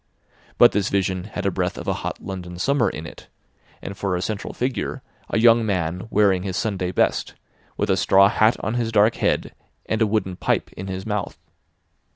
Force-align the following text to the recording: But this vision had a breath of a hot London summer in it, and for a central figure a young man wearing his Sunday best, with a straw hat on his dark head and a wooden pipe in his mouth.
But 0.57 0.71
this 0.71 0.89
vision 0.89 1.25
had 1.25 1.45
a 1.45 1.51
breath 1.51 1.77
of 1.77 1.87
a 1.87 1.93
hot 2.01 2.19
London 2.23 2.57
summer 2.57 2.89
in 2.89 3.05
it, 3.05 3.27
and 3.83 3.95
for 3.95 4.15
a 4.15 4.21
central 4.23 4.51
figure 4.51 5.03
a 5.29 5.37
young 5.37 5.63
man 5.63 6.07
wearing 6.09 6.41
his 6.41 6.57
Sunday 6.57 6.91
best, 6.91 7.35
with 7.77 7.91
a 7.91 7.95
straw 7.97 8.27
hat 8.27 8.57
on 8.61 8.73
his 8.73 8.91
dark 8.91 9.17
head 9.17 9.53
and 9.85 10.01
a 10.01 10.07
wooden 10.07 10.37
pipe 10.37 10.73
in 10.73 10.87
his 10.87 11.05
mouth. 11.05 11.37